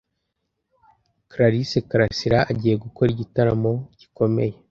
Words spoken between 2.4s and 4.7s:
agiye gukora igitaramo gikomeye